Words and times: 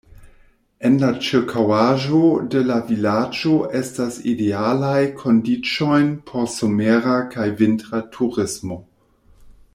En 0.87 0.93
la 1.01 1.09
ĉirkaŭaĵo 1.25 2.21
de 2.55 2.63
la 2.69 2.77
vilaĝo 2.87 3.53
estas 3.81 4.17
idealaj 4.33 4.97
kondiĉojn 5.21 6.11
por 6.31 6.49
somera 6.55 7.19
kaj 7.37 7.47
vintra 7.61 8.03
turismo. 8.17 8.81